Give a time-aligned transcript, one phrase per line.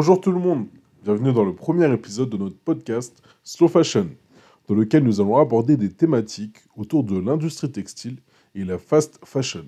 [0.00, 0.66] Bonjour tout le monde,
[1.04, 4.08] bienvenue dans le premier épisode de notre podcast Slow Fashion,
[4.66, 8.16] dans lequel nous allons aborder des thématiques autour de l'industrie textile
[8.54, 9.66] et la fast fashion.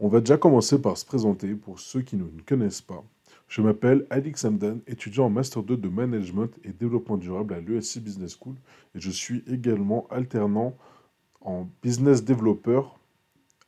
[0.00, 3.04] On va déjà commencer par se présenter pour ceux qui ne nous connaissent pas.
[3.46, 7.98] Je m'appelle Alix Hamdan, étudiant en Master 2 de Management et Développement Durable à l'ESC
[7.98, 8.54] Business School
[8.94, 10.74] et je suis également alternant
[11.42, 12.80] en Business Developer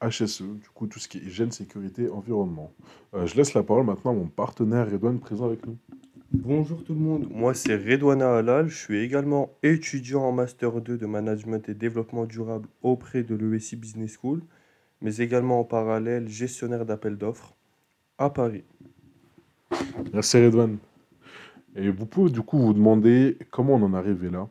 [0.02, 2.73] HSE, du coup tout ce qui est hygiène, sécurité, environnement.
[3.14, 5.77] Euh, je laisse la parole maintenant à mon partenaire Redouane présent avec nous.
[6.32, 10.98] Bonjour tout le monde, moi c'est Redouana Halal, je suis également étudiant en Master 2
[10.98, 14.42] de Management et Développement Durable auprès de l'ESI Business School,
[15.01, 17.54] mais également en parallèle gestionnaire d'appel d'offres
[18.18, 18.65] à Paris.
[20.12, 20.78] Merci Redouane.
[21.74, 24.48] Et vous pouvez du coup vous demander comment on en est arrivé là.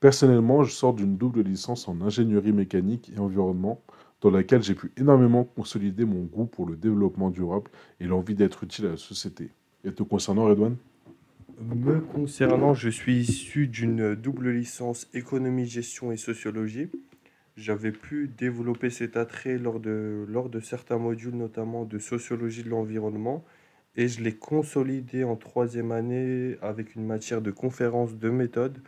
[0.00, 3.80] Personnellement, je sors d'une double licence en ingénierie mécanique et environnement
[4.20, 8.64] dans laquelle j'ai pu énormément consolider mon goût pour le développement durable et l'envie d'être
[8.64, 9.50] utile à la société.
[9.84, 10.76] Et te concernant, Redouane?
[11.62, 16.88] Me concernant, je suis issu d'une double licence économie, gestion et sociologie.
[17.56, 22.70] J'avais pu développer cet attrait lors de, lors de certains modules, notamment de sociologie de
[22.70, 23.44] l'environnement,
[23.96, 28.78] et je l'ai consolidé en troisième année avec une matière de conférences de méthode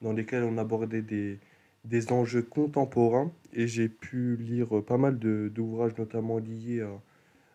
[0.00, 1.40] dans lesquelles on abordait des,
[1.84, 6.86] des enjeux contemporains et j'ai pu lire pas mal d'ouvrages, notamment liés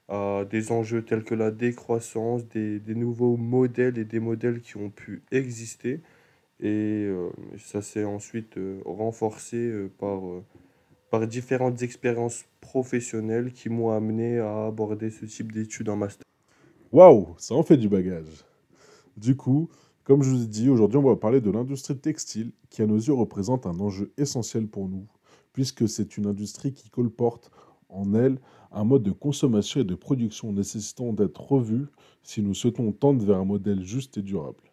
[0.10, 4.78] à, des enjeux tels que la décroissance, des, des, nouveaux modèles et des modèles qui
[4.78, 6.02] ont pu exister.
[6.62, 10.22] Et euh, ça s'est ensuite euh, renforcé euh, par,
[11.10, 16.24] par différentes expériences professionnelles qui m'ont amené à aborder ce type d'études en master.
[16.92, 18.46] Waouh, ça en fait du bagage.
[19.18, 19.70] Du coup,
[20.06, 22.98] comme je vous ai dit, aujourd'hui, on va parler de l'industrie textile qui, à nos
[22.98, 25.08] yeux, représente un enjeu essentiel pour nous,
[25.52, 27.50] puisque c'est une industrie qui colporte
[27.90, 28.40] en elle
[28.72, 31.88] un mode de consommation et de production nécessitant d'être revu
[32.22, 34.64] si nous souhaitons tendre vers un modèle juste et durable.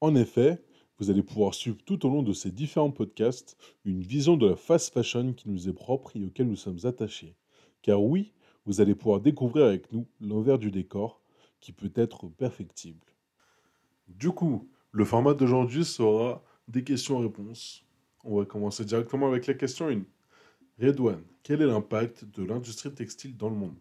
[0.00, 0.62] En effet,
[1.00, 4.56] vous allez pouvoir suivre tout au long de ces différents podcasts une vision de la
[4.56, 7.34] fast fashion qui nous est propre et auquel nous sommes attachés.
[7.82, 8.32] Car oui,
[8.66, 11.22] vous allez pouvoir découvrir avec nous l'envers du décor
[11.58, 13.07] qui peut être perfectible.
[14.08, 17.84] Du coup, le format d'aujourd'hui sera des questions-réponses.
[18.24, 20.00] On va commencer directement avec la question 1.
[20.80, 23.76] Redouane, quel est l'impact de l'industrie textile dans le monde?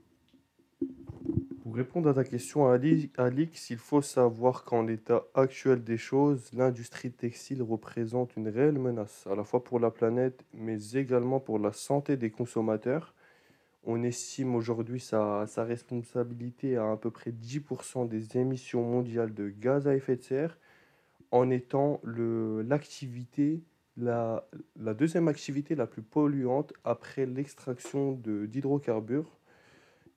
[1.64, 7.12] Pour répondre à ta question, Alix, il faut savoir qu'en l'état actuel des choses, l'industrie
[7.12, 11.74] textile représente une réelle menace, à la fois pour la planète, mais également pour la
[11.74, 13.14] santé des consommateurs.
[13.84, 19.50] On estime aujourd'hui sa, sa, responsabilité à à peu près 10% des émissions mondiales de
[19.50, 20.58] gaz à effet de serre,
[21.32, 22.02] en étant
[23.98, 29.38] la, la, deuxième activité la plus polluante après l'extraction d'hydrocarbures.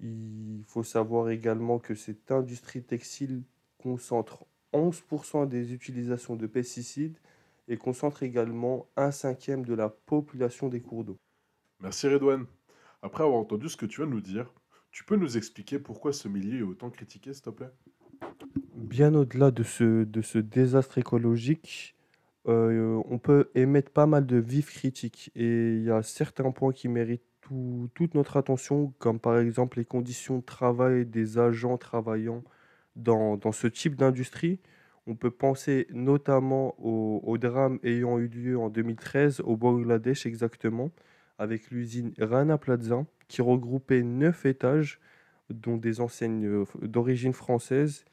[0.01, 3.43] Il faut savoir également que cette industrie textile
[3.79, 7.17] concentre 11% des utilisations de pesticides
[7.69, 11.19] et concentre également un cinquième de la population des cours d'eau.
[11.81, 12.47] Merci Redouane.
[13.03, 14.53] Après avoir entendu ce que tu de nous dire,
[14.91, 17.71] tu peux nous expliquer pourquoi ce milieu est autant critiqué, s'il te plaît?
[18.75, 21.97] Bien au-delà de ce, de ce désastre écologique,
[22.49, 25.31] euh, on peut émettre pas mal de vives critiques.
[25.35, 29.79] Et il y a certains points qui méritent tout, toute notre attention, comme par exemple
[29.79, 32.43] les conditions de travail des agents travaillant
[32.97, 34.61] dans, dans ce type d'industrie.
[35.07, 40.91] On peut penser notamment au, au drame ayant eu lieu en 2013 au Bangladesh exactement,
[41.41, 45.01] avec l'usine Rana Plaza, qui regroupait neuf étages,
[45.49, 48.05] dont des enseignes euh, d'origine française.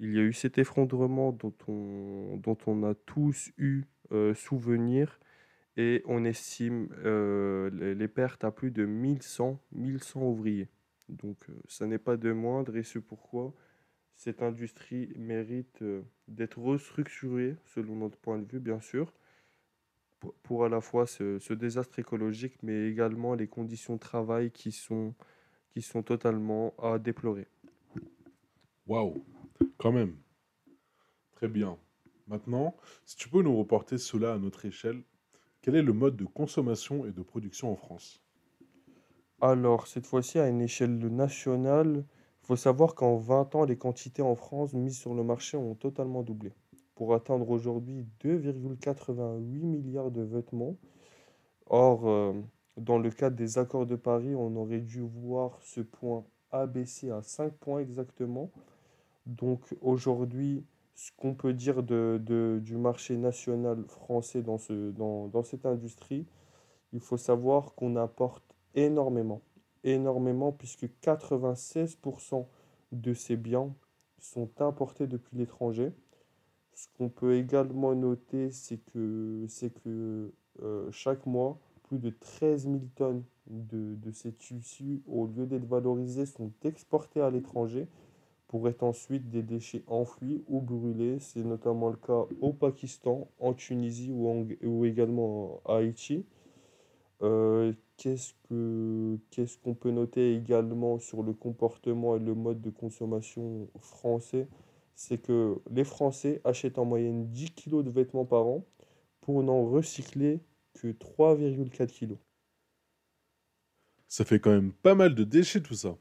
[0.00, 5.20] Il y a eu cet effondrement dont on, dont on a tous eu euh, souvenir
[5.76, 10.68] et on estime euh, les, pertes à plus de 1100, 1100 ouvriers.
[11.08, 13.54] Donc ça n'est pas de moindre et c'est pourquoi
[14.16, 15.84] cette industrie mérite
[16.26, 19.12] d'être restructurée selon notre point de vue bien sûr
[20.42, 24.72] pour à la fois ce, ce, désastre écologique, mais également les conditions de travail qui
[24.72, 25.14] sont,
[25.70, 27.48] qui sont totalement à déplorer.
[28.86, 29.24] Waouh,
[29.78, 30.16] quand même.
[31.32, 31.78] Très bien.
[32.26, 35.02] Maintenant, si tu peux nous reporter cela à notre échelle,
[35.60, 38.22] quel est le mode de consommation et de production en France?
[39.40, 42.04] Alors, cette fois-ci, à une échelle nationale,
[42.42, 45.74] il faut savoir qu'en 20 ans, les quantités en France mises sur le marché ont
[45.74, 46.52] totalement doublé
[46.94, 50.76] pour atteindre aujourd'hui 2,88 milliards de vêtements.
[51.66, 52.32] Or, euh,
[52.76, 57.22] dans le cadre des accords de Paris, on aurait dû voir ce point abaissé à
[57.22, 58.50] 5 points exactement.
[59.26, 60.64] Donc aujourd'hui,
[60.94, 65.66] ce qu'on peut dire de, de, du marché national français dans, ce, dans, dans cette
[65.66, 66.26] industrie,
[66.92, 68.44] il faut savoir qu'on apporte
[68.74, 69.42] énormément,
[69.82, 72.46] énormément, puisque 96%
[72.92, 73.74] de ces biens
[74.20, 75.92] sont importés depuis l'étranger.
[76.74, 80.32] Ce qu'on peut également noter, c'est que, c'est que
[80.62, 85.66] euh, chaque mois, plus de 13 000 tonnes de, de ces tissus, au lieu d'être
[85.66, 87.86] valorisés, sont exportés à l'étranger
[88.48, 91.18] pour être ensuite des déchets enfouis ou brûlés.
[91.20, 96.24] C'est notamment le cas au Pakistan, en Tunisie ou, ou également à Haïti.
[97.22, 102.70] Euh, qu'est-ce que, qu'est-ce qu'on peut noter également sur le comportement et le mode de
[102.70, 104.48] consommation français?
[104.94, 108.64] C'est que les Français achètent en moyenne 10 kg de vêtements par an
[109.20, 110.40] pour n'en recycler
[110.74, 112.16] que 3,4 kg.
[114.08, 115.96] Ça fait quand même pas mal de déchets tout ça.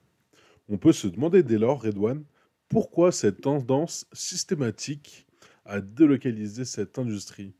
[0.69, 2.25] On peut se demander dès lors, Redouane,
[2.69, 5.27] pourquoi cette tendance systématique
[5.65, 7.53] à délocaliser cette industrie?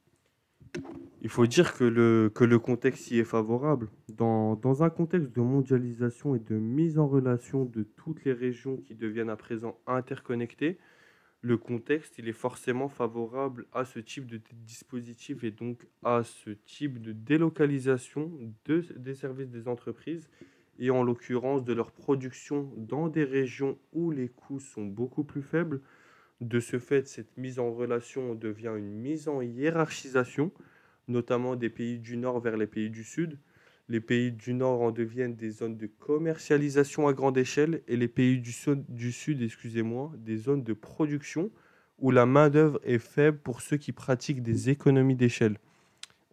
[1.21, 3.89] Il faut dire que le, que le contexte y est favorable.
[4.09, 8.77] Dans, dans un contexte de mondialisation et de mise en relation de toutes les régions
[8.77, 10.77] qui deviennent à présent interconnectées,
[11.43, 16.51] le contexte il est forcément favorable à ce type de dispositif et donc à ce
[16.51, 18.31] type de délocalisation
[18.65, 20.29] de, des services des entreprises
[20.79, 25.43] et en l'occurrence de leur production dans des régions où les coûts sont beaucoup plus
[25.43, 25.81] faibles.
[26.39, 30.51] De ce fait, cette mise en relation devient une mise en hiérarchisation,
[31.07, 33.37] notamment des pays du Nord vers les pays du Sud.
[33.89, 38.07] Les pays du Nord en deviennent des zones de commercialisation à grande échelle et les
[38.07, 38.51] pays du,
[39.12, 41.51] Sud, excusez-moi, des zones de production
[42.00, 45.57] où la main-d'œuvre est faible pour ceux qui pratiquent des économies d'échelle.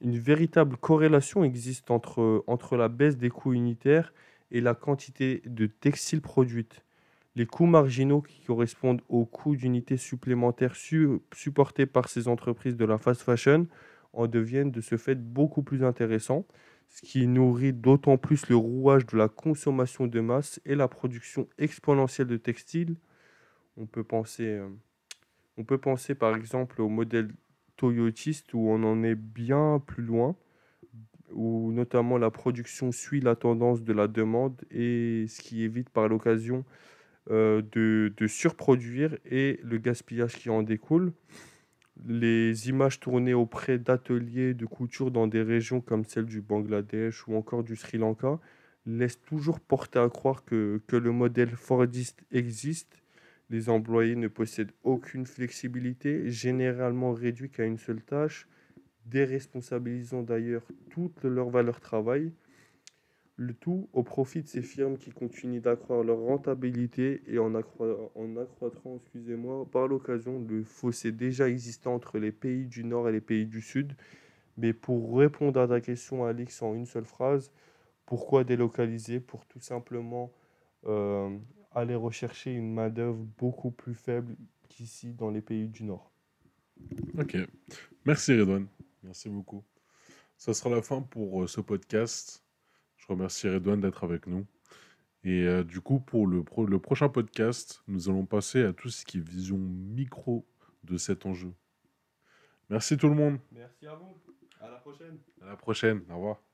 [0.00, 4.14] Une véritable corrélation existe entre, entre la baisse des coûts unitaires
[4.53, 6.85] et la quantité de textiles produites.
[7.37, 12.99] Les coûts marginaux qui correspondent aux coûts d'unités supplémentaires supportés par ces entreprises de la
[12.99, 13.67] fast fashion
[14.12, 16.46] en deviennent de ce fait beaucoup plus intéressants,
[16.90, 21.48] ce qui nourrit d'autant plus le rouage de la consommation de masse et la production
[21.56, 22.96] exponentielle de textiles.
[23.76, 24.69] On peut penser, euh,
[25.56, 27.31] on peut penser par exemple au modèle
[27.76, 30.37] toyotiste où on en est bien plus loin
[31.32, 36.08] où notamment la production suit la tendance de la demande et ce qui évite par
[36.08, 36.64] l'occasion
[37.31, 41.12] euh, de, de, surproduire et le gaspillage qui en découle.
[42.06, 47.35] Les images tournées auprès d'ateliers de couture dans des régions comme celle du Bangladesh ou
[47.35, 48.38] encore du Sri Lanka
[48.87, 53.02] laissent toujours porter à croire que, que le modèle Fordiste existe.
[53.50, 58.46] Les employés ne possèdent aucune flexibilité, généralement réduits qu'à une seule tâche
[59.06, 62.32] déresponsabilisant d'ailleurs toute leur valeur travail,
[63.40, 68.96] le tout au profit de ces firmes qui continuent d'accroître leur rentabilité et en, accroîtrant
[68.96, 73.46] excusez-moi, par l'occasion le fossé déjà existant entre les pays du Nord et les pays
[73.46, 73.94] du Sud.
[74.58, 77.50] Mais pour répondre à ta question, Alix, en une seule phrase,
[78.04, 79.20] pourquoi délocaliser?
[79.20, 80.31] Pour tout simplement
[80.84, 81.34] euh,
[81.72, 84.36] aller rechercher une main-d'œuvre beaucoup plus faible
[84.69, 86.12] qu'ici dans les pays du Nord.
[87.19, 87.38] Ok.
[88.04, 88.66] Merci, Redouane.
[89.02, 89.64] Merci beaucoup.
[90.36, 92.44] Ça sera la fin pour euh, ce podcast.
[93.10, 94.46] Remercie Redouane d'être avec nous.
[95.24, 99.04] Et euh, du coup, pour le, le prochain podcast, nous allons passer à tout ce
[99.04, 100.46] qui est vision micro
[100.84, 101.52] de cet enjeu.
[102.70, 103.38] Merci tout le monde.
[103.52, 104.16] Merci à vous.
[104.60, 105.18] À la prochaine.
[105.42, 106.02] À la prochaine.
[106.10, 106.50] Au revoir.